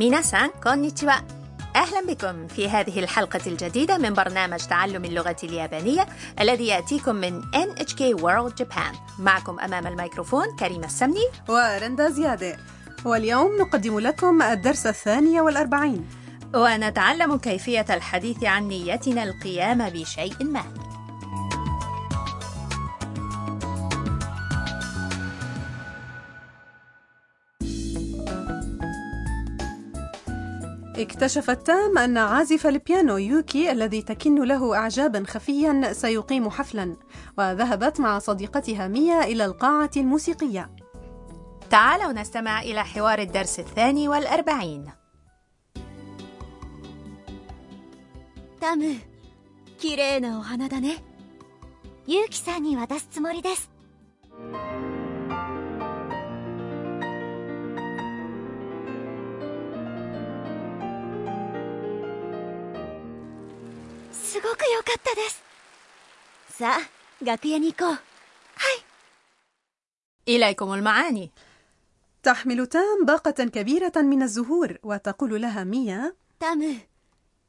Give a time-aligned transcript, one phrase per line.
[0.00, 1.12] ميناسان كونيتشوا
[1.76, 6.06] أهلا بكم في هذه الحلقة الجديدة من برنامج تعلم اللغة اليابانية
[6.40, 8.96] الذي يأتيكم من NHK World Japan.
[9.18, 11.26] معكم أمام الميكروفون كريمة السمني.
[11.48, 12.56] ورندا زيادة.
[13.04, 16.08] واليوم نقدم لكم الدرس الثاني والأربعين.
[16.54, 20.89] ونتعلم كيفية الحديث عن نيتنا القيام بشيء ما.
[30.99, 36.95] اكتشفت تام أن عازف البيانو يوكي الذي تكن له إعجابا خفيا سيقيم حفلا
[37.37, 40.69] وذهبت مع صديقتها ميا إلى القاعة الموسيقية
[41.69, 44.91] تعالوا نستمع إلى حوار الدرس الثاني والأربعين
[48.65, 48.95] タム
[49.77, 51.03] 綺麗なお花だね
[52.07, 53.69] ユウキさんに渡すつもりです
[64.41, 65.43] ごく良かったです
[66.57, 67.99] さあ楽屋に行こう
[70.27, 71.31] إليكم المعاني
[72.23, 76.81] تحمل تام باقة كبيرة من الزهور وتقول لها ميا タム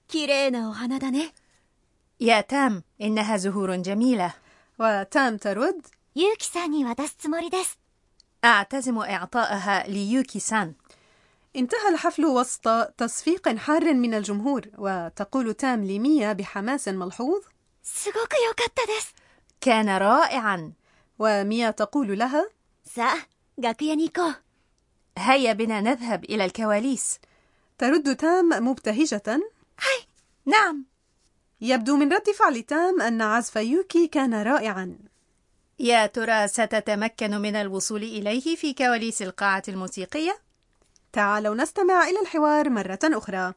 [0.09, 1.33] 綺麗なお花だね
[2.20, 4.34] يا تام إنها زهور جميلة
[4.78, 5.83] وتام ترد
[6.14, 7.78] ユウキさんに渡すつもりです
[8.45, 10.75] أعتزم إعطائها ليوكي سان
[11.55, 17.41] انتهى الحفل وسط تصفيق حار من الجمهور وتقول تام لميا بحماس ملحوظ
[19.61, 20.73] كان رائعا.
[21.19, 22.49] وميا تقول لها
[25.17, 27.19] هيا بنا نذهب إلى الكواليس.
[27.77, 29.41] ترد تام مبتهجة
[30.45, 30.85] نعم.
[31.61, 34.97] يبدو من رد فعل تام أن عزف يوكي كان رائعا.
[35.79, 40.50] يا ترى ستتمكن من الوصول إليه في كواليس القاعة الموسيقية؟
[41.12, 43.55] تعالوا نستمع إلى الحوار مرة أخرى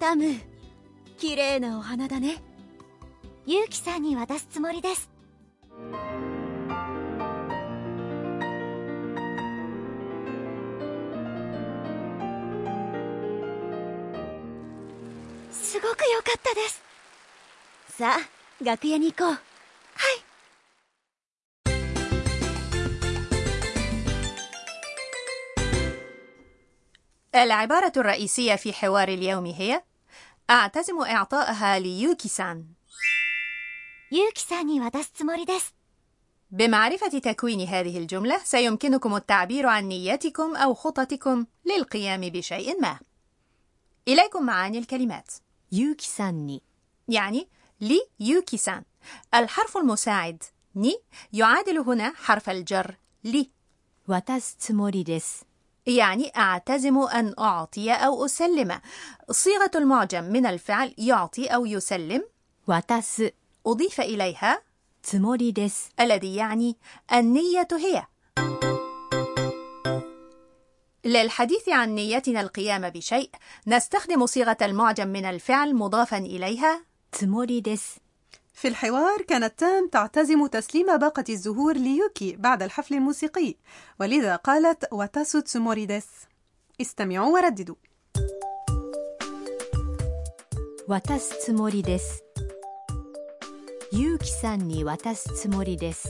[0.00, 0.34] タム
[1.18, 2.42] 綺麗なお花だね
[3.46, 5.10] ユウキさんに渡すつもりです
[15.52, 16.82] すごく良かったです
[17.98, 19.38] さあ楽屋に行こう
[27.34, 29.82] العبارة الرئيسية في حوار اليوم هي
[30.50, 32.64] أعتزم إعطائها ليوكي سان
[34.12, 35.74] ユウキさんに渡すつもりです
[36.50, 42.98] بمعرفة تكوين هذه الجملة سيمكنكم التعبير عن نيتكم أو خططكم للقيام بشيء ما
[44.08, 45.30] إليكم معاني الكلمات
[45.72, 46.62] ユウキさんに
[47.08, 47.48] يعني
[47.80, 48.84] لي يوكي سان
[49.34, 50.42] الحرف المساعد
[50.76, 50.98] ني
[51.32, 52.94] يعادل هنا حرف الجر
[53.24, 53.50] لي
[54.08, 55.46] 渡すつもりです
[55.86, 58.80] يعني أعتزم أن أعطي أو أسلم
[59.30, 62.22] صيغة المعجم من الفعل يعطي أو يسلم
[62.70, 63.32] 渡す
[63.66, 64.62] أضيف إليها
[65.02, 66.76] つもりです الذي يعني
[67.12, 68.06] النية هي
[71.04, 73.30] للحديث عن نيتنا القيام بشيء
[73.66, 78.00] نستخدم صيغة المعجم من الفعل مضافا إليها つもりです
[78.55, 83.55] في الحوار كانت تام تعتزم تسليم باقة الزهور ليوكي بعد الحفل الموسيقي
[83.99, 86.07] ولذا قالت 渡すつもりです
[86.81, 87.75] استمعوا ورددوا.
[90.87, 92.03] 渡すつもりで
[93.93, 96.03] す ゆうきさんに 渡すつもりで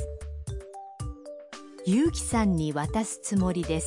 [1.87, 3.85] す ゆうきさんに 渡すつもりです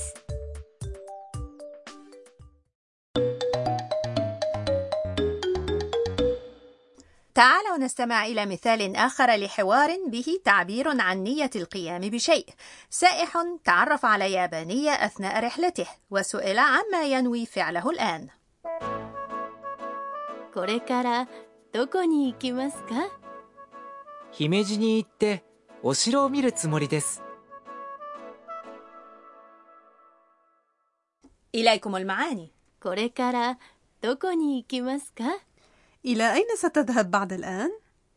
[7.79, 12.45] نستمع إلى مثال آخر لحوار به تعبير عن نية القيام بشيء
[12.89, 18.29] سائح تعرف على يابانية أثناء رحلته وسئل عما ينوي فعله الآن
[20.53, 21.27] これから
[21.71, 23.09] どこに行きますか
[24.31, 25.43] 姫路に行って
[25.81, 27.23] お城を見るつもりです
[31.55, 32.51] إليكم المعاني
[32.81, 33.57] これから
[34.01, 35.23] どこに行きますか
[36.07, 37.69] إلى أين ستذهب بعد الآن؟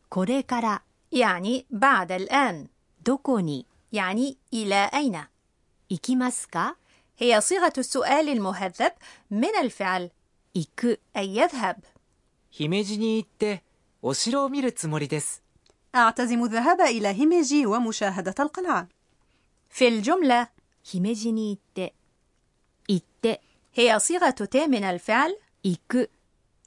[0.09, 0.81] これから
[1.11, 2.67] يعني بعد الآن
[3.03, 5.23] どこに يعني إلى أين
[5.89, 6.75] 行きますか
[7.17, 8.91] هي صيغة السؤال المهذب
[9.31, 10.11] من الفعل
[10.55, 11.77] 行く أي يذهب
[12.51, 13.63] 姫路に行って
[14.01, 15.41] お城を見るつもりです
[15.95, 18.87] أعتزم الذهاب إلى هيميجي ومشاهدة القلعة
[19.69, 20.49] في الجملة
[20.83, 21.93] 姫路に行って
[22.87, 23.41] 行って
[23.73, 26.09] هي صيغة ت من الفعل 行く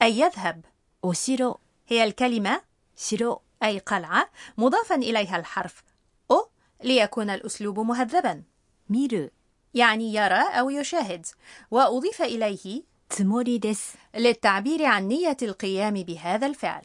[0.01, 0.65] أي يذهب
[1.04, 1.58] أوشيرو
[1.88, 2.60] هي الكلمة
[2.96, 5.82] شيرو أي قلعة مضافا إليها الحرف
[6.30, 6.48] お
[6.84, 8.42] ليكون الأسلوب مهذبا.
[8.90, 9.28] ميرو
[9.74, 11.26] يعني يرى أو يشاهد.
[11.70, 16.84] وأضيف إليه つもりです للتعبير عن نية القيام بهذا الفعل.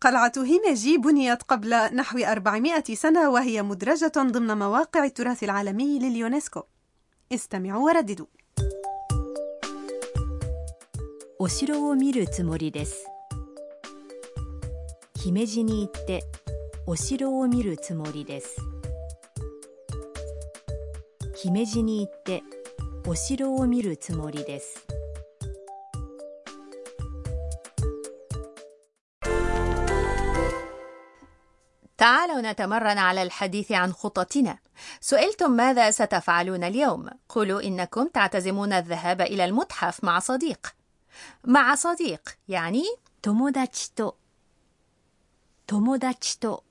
[0.00, 6.62] قلعة هيميجي بنيت قبل نحو 400 سنة وهي مدرجة ضمن مواقع التراث العالمي لليونسكو.
[7.32, 8.26] استمعوا ورددوا.
[11.39, 13.07] お城を見るつもりです
[15.15, 16.23] 姫路に行って
[16.85, 18.57] お城を見るつもりです
[21.35, 22.43] 姫路に行って
[23.07, 24.85] お城を見るつもりです
[32.03, 34.57] تعالوا نتمرن على الحديث عن خططنا
[35.01, 40.75] سئلتم ماذا ستفعلون اليوم قولوا إنكم تعتزمون الذهاب إلى المتحف مع صديق
[41.43, 42.83] مع صديق يعني
[43.21, 44.15] 友達と
[45.67, 46.63] 友達と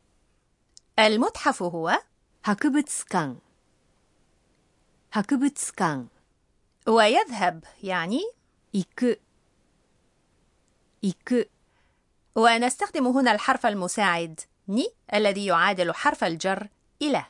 [0.98, 1.98] المتحف هو
[2.42, 3.36] 博物館
[5.10, 6.06] 博物館
[6.86, 8.20] ويذهب يعني
[8.74, 9.20] 行く
[11.02, 11.48] 行く
[12.34, 16.69] ونستخدم هنا الحرف المساعد ني الذي يعادل حرف الجر
[17.02, 17.24] إلى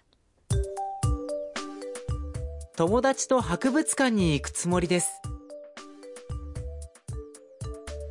[2.77, 5.09] 友達と博物館に行くつもりです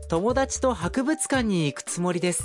[0.10, 2.44] 友達と博物館に行くつもりです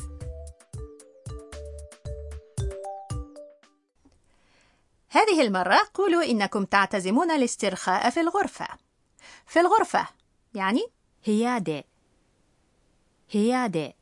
[5.08, 8.68] هذه المرة قولوا إنكم تعتزمون الاسترخاء في الغرفة
[9.46, 10.08] في الغرفة
[10.54, 10.86] يعني
[11.26, 11.86] 部屋で
[13.32, 13.94] 部屋で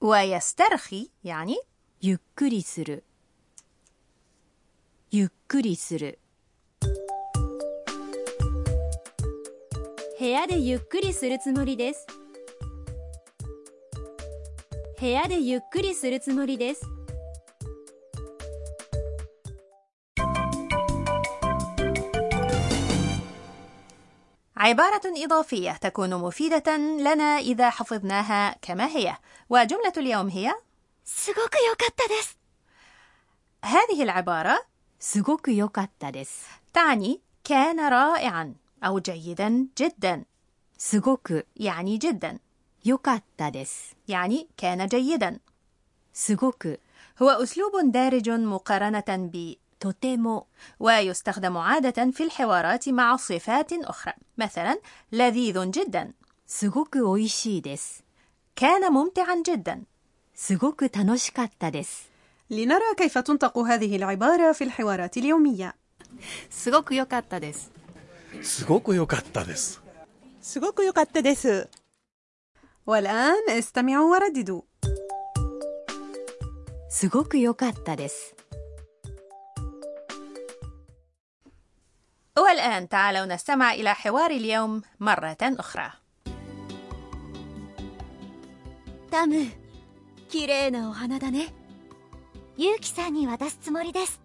[0.00, 1.56] ويسترخي يعني
[2.00, 3.04] ゆっくりする
[5.10, 6.18] ゆっくりする
[10.18, 12.06] 部屋でゆっくりするつもりです
[15.00, 16.82] 部屋でゆっくりするつもりです
[24.56, 29.16] عبارة إضافية تكون مفيدة لنا إذا حفظناها كما هي
[29.48, 30.54] وجملة اليوم هي
[31.04, 32.38] すごく良かったです
[33.64, 34.58] هذه العبارة
[34.98, 38.54] すごく良かったです تعني كان رائعا
[38.84, 40.24] أو جيدا جدا
[40.78, 42.38] すごく يعني جدا
[42.84, 45.38] 良かったです يعني كان جيدا
[46.14, 46.80] すごく
[47.22, 50.46] هو أسلوب دارج مقارنة ب とても
[50.80, 54.78] ويستخدم عادة في الحوارات مع صفات أخرى مثلا
[55.12, 56.12] لذيذ جدا
[56.46, 58.04] すごく美味しいです
[58.56, 59.82] كان ممتعا جدا
[60.34, 62.10] すごく楽しかったです
[62.50, 65.74] لنرى كيف تنطق هذه العبارة في الحوارات اليومية
[66.50, 67.70] すごく良かったです
[68.42, 69.80] すごく良かったです。
[70.40, 71.68] すごく良かったです。
[72.86, 74.62] والآن استمعوا ورددوا
[76.90, 78.34] すごく良かったです
[82.38, 85.92] والآن تعالوا نستمع إلى حوار اليوم مرة أخرى
[89.10, 89.46] タム
[90.28, 91.52] 綺麗なお花だね
[92.56, 94.20] ユウキさんに渡すつもりです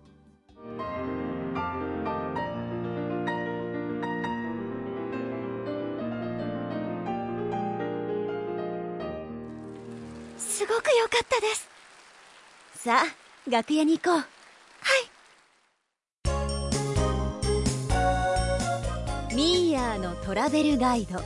[10.40, 11.68] すごく良かったです
[12.84, 14.24] さあ楽屋に行こうは
[19.32, 21.20] いミーヤーのトラベルガイド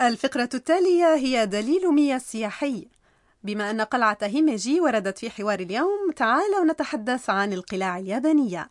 [0.00, 2.88] الفقرة التالية هي دليل مياه السياحي
[3.44, 8.70] بما أن قلعة هيميجي وردت في حوار اليوم تعالوا نتحدث عن القلاع اليابانية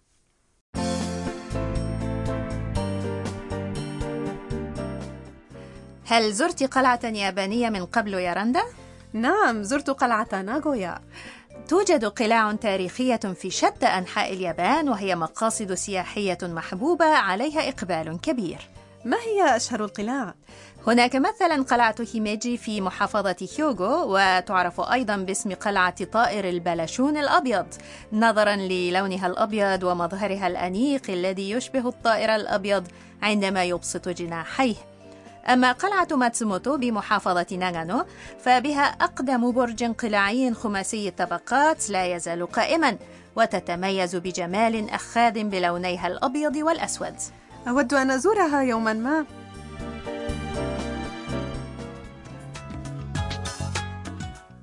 [6.06, 8.62] هل زرت قلعة يابانية من قبل يا رندا؟
[9.12, 11.00] نعم زرت قلعة ناغويا
[11.68, 18.58] توجد قلاع تاريخية في شتى أنحاء اليابان وهي مقاصد سياحية محبوبة عليها إقبال كبير
[19.04, 20.34] ما هي أشهر القلاع؟
[20.86, 27.66] هناك مثلا قلعة هيميجي في محافظة هيوغو وتعرف أيضا باسم قلعة طائر البلشون الأبيض
[28.12, 32.88] نظرا للونها الأبيض ومظهرها الأنيق الذي يشبه الطائر الأبيض
[33.22, 34.74] عندما يبسط جناحيه
[35.48, 38.04] أما قلعة ماتسوموتو بمحافظة ناغانو
[38.38, 42.96] فبها أقدم برج قلاعي خماسي الطبقات لا يزال قائما
[43.36, 47.14] وتتميز بجمال أخاذ بلونيها الأبيض والأسود.
[47.68, 49.24] أود أن أزورها يوما ما.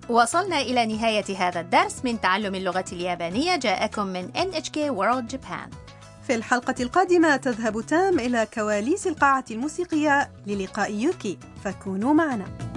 [0.10, 2.06] وصلنا إلى نهاية هذا الدرس.
[2.06, 5.91] من تعلم اللغة اليابانية جاءكم من NHK World Japan.
[6.28, 12.71] في الحلقة القادمة تذهب تام إلى كواليس القاعة الموسيقية للقاء يوكي فكونوا معنا.